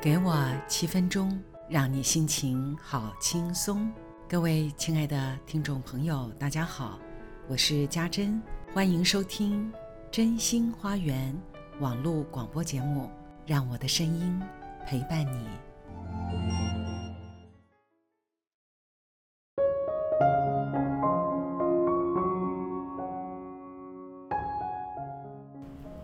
[0.00, 1.36] 给我七分钟，
[1.68, 3.92] 让你心情好轻松。
[4.28, 7.00] 各位亲爱的听众朋友，大家好，
[7.48, 8.40] 我是家珍，
[8.72, 9.72] 欢迎收听
[10.08, 11.34] 《真心花园》
[11.82, 13.10] 网络广播节目，
[13.44, 14.40] 让我的声音
[14.86, 15.48] 陪伴你。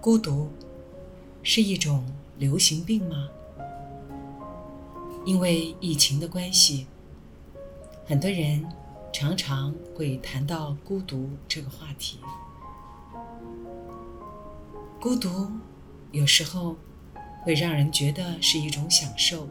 [0.00, 0.50] 孤独
[1.44, 2.04] 是一种
[2.38, 3.28] 流行病吗？
[5.24, 6.86] 因为疫情的关系，
[8.04, 8.66] 很多人
[9.10, 12.18] 常常会谈到孤独这个话题。
[15.00, 15.50] 孤独
[16.12, 16.76] 有时候
[17.42, 19.48] 会让人觉得是一种享受，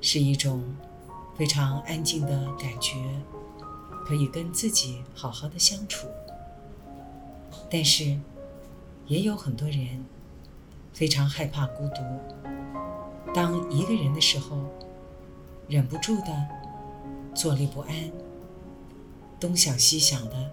[0.00, 0.62] 是一种
[1.36, 2.96] 非常安静的感觉，
[4.04, 6.06] 可以跟自己好好的相处。
[7.70, 8.18] 但是，
[9.06, 10.04] 也有很多人
[10.92, 12.02] 非常害怕孤独。
[13.32, 14.58] 当一个人的时候，
[15.68, 16.48] 忍不住的
[17.34, 17.94] 坐立不安，
[19.38, 20.50] 东想西想的，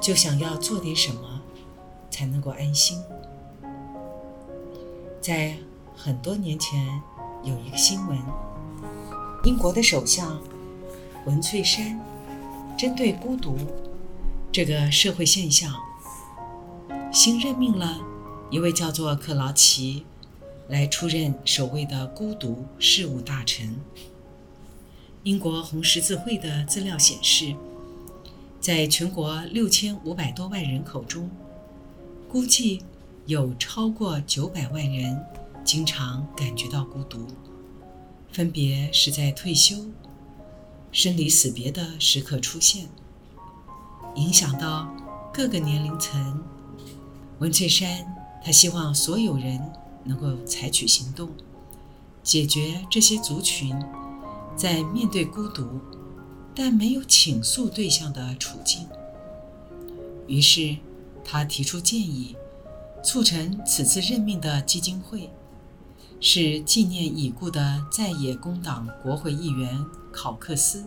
[0.00, 1.40] 就想要做点什么
[2.10, 3.00] 才能够安心。
[5.20, 5.56] 在
[5.96, 7.00] 很多年前，
[7.44, 8.18] 有一个新闻，
[9.44, 10.40] 英国的首相
[11.24, 12.00] 文翠珊
[12.76, 13.56] 针对孤独
[14.50, 15.72] 这个社会现象，
[17.12, 18.00] 新任命了
[18.50, 20.04] 一位叫做克劳奇。
[20.68, 23.76] 来出任首位的孤独事务大臣。
[25.22, 27.54] 英国红十字会的资料显示，
[28.60, 31.30] 在全国六千五百多万人口中，
[32.28, 32.82] 估计
[33.26, 35.24] 有超过九百万人
[35.64, 37.26] 经常感觉到孤独，
[38.32, 39.86] 分别是在退休、
[40.92, 42.86] 生离死别的时刻出现，
[44.14, 44.92] 影响到
[45.32, 46.42] 各个年龄层。
[47.38, 48.06] 文翠山，
[48.44, 49.60] 他希望所有人。
[50.06, 51.30] 能够采取行动，
[52.22, 53.74] 解决这些族群
[54.56, 55.80] 在面对孤独
[56.54, 58.86] 但没有倾诉对象的处境。
[60.26, 60.76] 于是，
[61.24, 62.34] 他提出建议，
[63.02, 65.30] 促成此次任命的基金会
[66.20, 70.84] 是纪念已故的在野工党国会议员考克斯。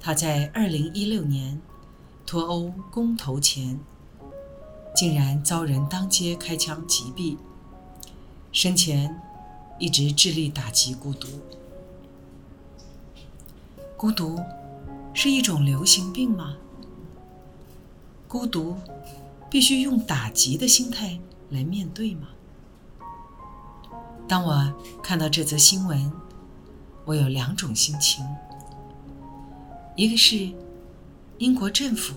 [0.00, 1.60] 他在2016年
[2.24, 3.78] 脱欧公投前，
[4.94, 7.36] 竟然遭人当街开枪击毙。
[8.56, 9.14] 生前
[9.78, 11.28] 一直致力打击孤独。
[13.98, 14.40] 孤独
[15.12, 16.56] 是一种流行病吗？
[18.26, 18.74] 孤独
[19.50, 22.28] 必须用打击的心态来面对吗？
[24.26, 26.10] 当我看到这则新闻，
[27.04, 28.24] 我有两种心情：
[29.96, 30.50] 一个是
[31.36, 32.14] 英国政府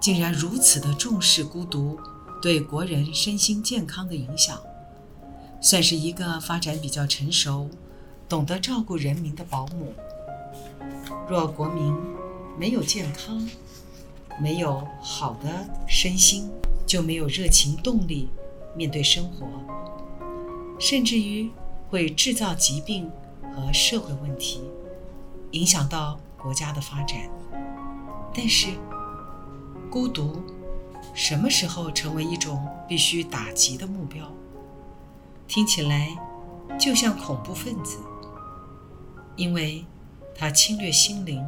[0.00, 1.98] 竟然如此的重视孤独
[2.40, 4.56] 对国人身心健康的影响。
[5.60, 7.68] 算是一个发展比较成熟、
[8.28, 9.92] 懂得照顾人民的保姆。
[11.28, 11.94] 若国民
[12.58, 13.48] 没有健康、
[14.40, 16.50] 没有好的身心，
[16.86, 18.28] 就没有热情动力
[18.74, 19.46] 面对生活，
[20.78, 21.50] 甚至于
[21.88, 23.10] 会制造疾病
[23.54, 24.62] 和社会问题，
[25.50, 27.18] 影响到国家的发展。
[28.34, 28.68] 但是，
[29.90, 30.42] 孤独
[31.14, 34.24] 什么时候成为一种必须打击的目标？
[35.50, 36.16] 听起来
[36.78, 37.98] 就像恐怖分子，
[39.34, 39.84] 因为
[40.32, 41.44] 它侵略心灵，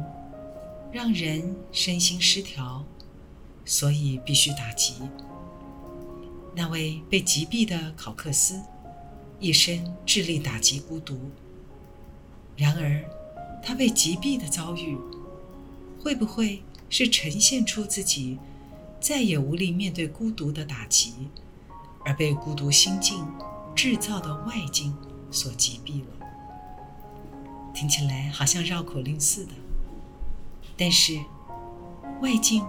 [0.91, 2.83] 让人身心失调，
[3.63, 4.95] 所以必须打击。
[6.53, 8.61] 那位被击毙的考克斯，
[9.39, 11.17] 一生致力打击孤独。
[12.57, 13.05] 然而，
[13.63, 14.97] 他被击毙的遭遇，
[16.03, 18.37] 会不会是呈现出自己
[18.99, 21.13] 再也无力面对孤独的打击，
[22.03, 23.25] 而被孤独心境？
[23.75, 24.95] 制造的外境
[25.31, 26.27] 所击毙了，
[27.73, 29.51] 听起来好像绕口令似的。
[30.77, 31.19] 但是，
[32.21, 32.65] 外境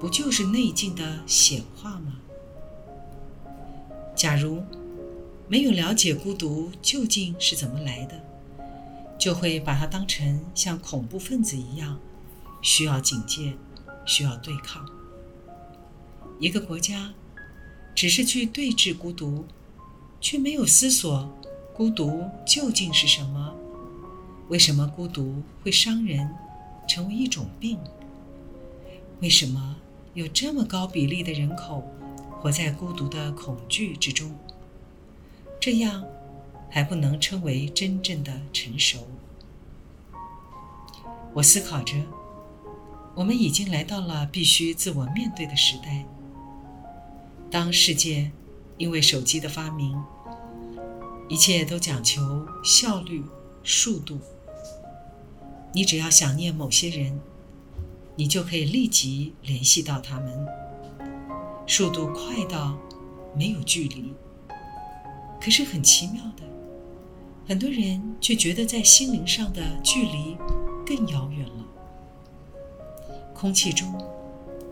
[0.00, 2.18] 不就是内境的显化吗？
[4.16, 4.62] 假如
[5.46, 8.20] 没有了解孤独究竟是怎么来的，
[9.18, 11.98] 就会把它当成像恐怖分子一样，
[12.62, 13.54] 需要警戒，
[14.04, 14.84] 需要对抗。
[16.38, 17.12] 一个国家
[17.94, 19.46] 只是去对峙孤独。
[20.20, 21.28] 却没有思索，
[21.74, 23.54] 孤独究竟是什么？
[24.48, 26.28] 为什么孤独会伤人，
[26.86, 27.78] 成为一种病？
[29.20, 29.76] 为什么
[30.12, 31.82] 有这么高比例的人口
[32.40, 34.34] 活在孤独的恐惧之中？
[35.58, 36.04] 这样
[36.68, 39.06] 还不能称为真正的成熟。
[41.32, 41.94] 我思考着，
[43.14, 46.04] 我们已经来到了必须自我面对的时代。
[47.50, 48.32] 当世界……
[48.80, 49.94] 因为手机的发明，
[51.28, 53.22] 一切都讲求效率、
[53.62, 54.18] 速度。
[55.74, 57.20] 你只要想念某些人，
[58.16, 60.46] 你就可以立即联系到他们，
[61.66, 62.78] 速度快到
[63.36, 64.14] 没有距离。
[65.38, 66.42] 可是很奇妙的，
[67.46, 70.38] 很多人却觉得在心灵上的距离
[70.86, 71.66] 更遥远了。
[73.34, 73.94] 空气中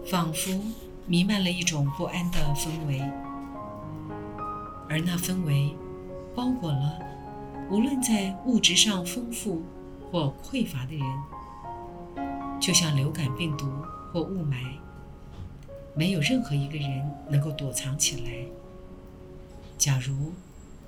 [0.06, 0.58] 仿佛
[1.04, 3.02] 弥漫了一种不安的氛围，
[4.88, 5.74] 而那氛围
[6.34, 6.98] 包裹了
[7.70, 9.62] 无论在物质上丰富
[10.10, 11.04] 或匮乏的人，
[12.58, 13.66] 就像流感病毒
[14.12, 14.54] 或雾霾，
[15.94, 18.46] 没有任何一个人能够躲藏起来。
[19.76, 20.32] 假如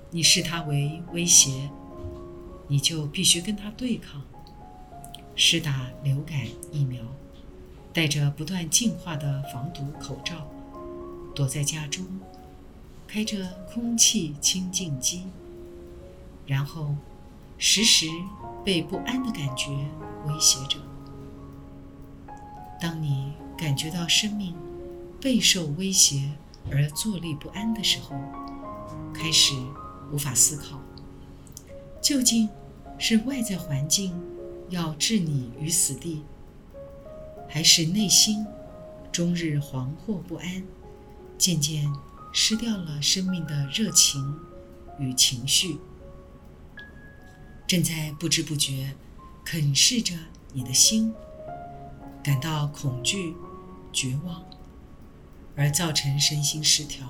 [0.09, 1.69] 你视它为威胁，
[2.67, 4.21] 你就必须跟它对抗，
[5.35, 6.39] 施打流感
[6.71, 7.01] 疫苗。
[7.93, 10.47] 戴着不断进化的防毒口罩，
[11.35, 12.05] 躲在家中，
[13.13, 15.23] 开着空气清净机，
[16.47, 16.95] 然后
[17.57, 18.07] 时时
[18.63, 19.67] 被不安的感觉
[20.25, 20.77] 威胁着。
[22.79, 24.55] 当你感觉到生命
[25.19, 26.31] 备受威胁
[26.71, 28.15] 而坐立不安的时候，
[29.13, 29.55] 开始
[30.13, 30.79] 无法思考，
[32.01, 32.47] 究竟
[32.97, 34.17] 是外在环境
[34.69, 36.23] 要置你于死地？
[37.49, 38.47] 还是内心
[39.11, 40.63] 终日惶惑不安，
[41.37, 41.91] 渐渐
[42.31, 44.39] 失掉了生命的热情
[44.99, 45.77] 与情绪，
[47.67, 48.95] 正在不知不觉
[49.43, 50.15] 啃噬着
[50.53, 51.13] 你的心，
[52.23, 53.35] 感到恐惧、
[53.91, 54.43] 绝望，
[55.55, 57.07] 而造成身心失调。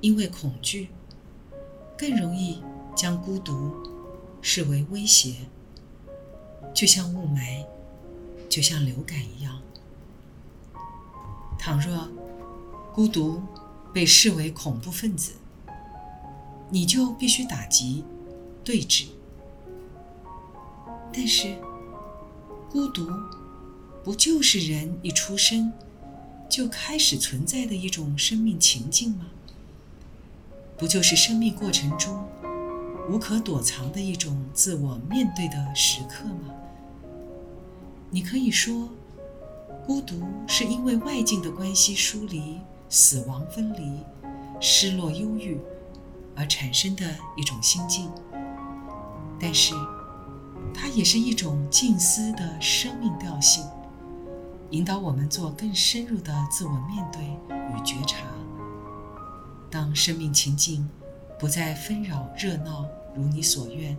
[0.00, 0.88] 因为恐惧，
[1.96, 2.62] 更容易
[2.96, 3.74] 将孤独
[4.40, 5.36] 视为威胁，
[6.74, 7.66] 就像雾霾。
[8.48, 9.62] 就像流感一样，
[11.58, 12.06] 倘若
[12.94, 13.40] 孤独
[13.92, 15.32] 被视为恐怖分子，
[16.68, 18.04] 你就必须打击、
[18.62, 19.06] 对峙。
[21.10, 21.56] 但是，
[22.70, 23.10] 孤独
[24.04, 25.72] 不就是人一出生
[26.50, 29.26] 就开始存在的一种生命情境吗？
[30.76, 32.24] 不就是生命过程中
[33.08, 36.54] 无可躲藏的一种自我面对的时刻吗？
[38.10, 38.90] 你可以说，
[39.86, 42.58] 孤独是因为外境的关系疏离、
[42.92, 44.02] 死亡分离、
[44.60, 45.58] 失落忧郁
[46.36, 47.06] 而产生的
[47.38, 48.10] 一种心境，
[49.40, 49.72] 但是
[50.74, 53.64] 它也是一种静思的生命调性，
[54.72, 58.26] 引导我们做更深入的自我面对与觉察。
[59.70, 60.86] 当生命情境
[61.38, 62.86] 不再纷扰热闹
[63.16, 63.96] 如你所愿，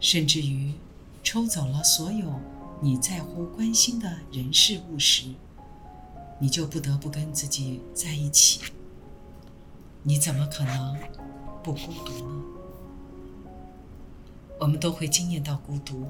[0.00, 0.74] 甚至于
[1.22, 2.30] 抽走了所有。
[2.78, 5.28] 你在乎、关心的人事物时，
[6.38, 8.60] 你就不得不跟自己在一起。
[10.02, 10.96] 你怎么可能
[11.62, 12.42] 不孤独呢？
[14.58, 16.06] 我们都会经验到孤独，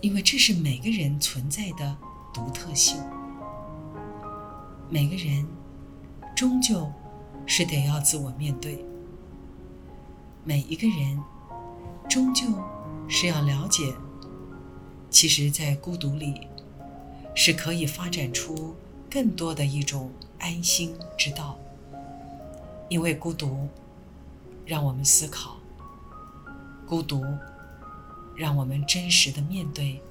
[0.00, 1.96] 因为这是每个人存在的
[2.32, 2.98] 独特性。
[4.88, 5.44] 每个人
[6.36, 6.92] 终究
[7.46, 8.84] 是得要自我面对，
[10.44, 11.20] 每一个人
[12.08, 12.46] 终究
[13.08, 13.94] 是要了解。
[15.10, 16.46] 其实，在孤独里，
[17.34, 18.76] 是可以发展出
[19.16, 21.56] 更多的一种安心之道。
[22.90, 23.66] 因为孤独，
[24.66, 25.56] 让我们思考；
[26.86, 27.24] 孤独，
[28.36, 30.02] 让我们真实的面对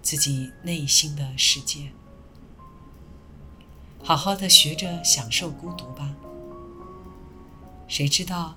[0.00, 1.90] 自己内心的世界。
[4.00, 6.14] 好好的学着享受孤独吧。
[7.88, 8.54] 谁知道，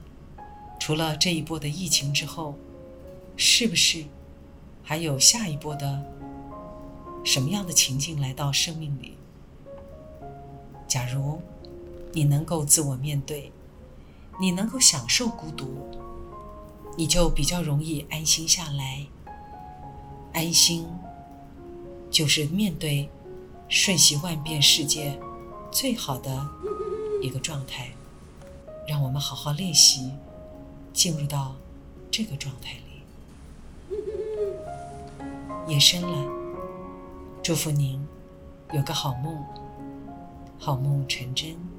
[0.80, 2.60] 除了这一波的疫情之后，
[3.36, 4.06] 是不是？
[4.84, 6.04] 还有下一波的
[7.24, 9.18] 什么样的情境来到生命里？
[10.88, 11.42] 假如
[12.14, 13.52] 你能够自我面对，
[14.40, 15.68] 你能够享受孤独，
[16.98, 19.06] 你就比较容易安心下来。
[20.34, 20.88] 安心
[22.12, 23.10] 就是面对
[23.70, 25.20] 瞬息万变世界
[25.72, 26.48] 最好的
[27.22, 27.90] 一个状态。
[28.88, 30.12] 让我们好好练习，
[30.94, 31.56] 进入到
[32.12, 32.84] 这个状态里。
[35.68, 36.32] 夜深了，
[37.42, 38.00] 祝福您
[38.74, 39.44] 有个好梦，
[40.58, 41.75] 好梦成真。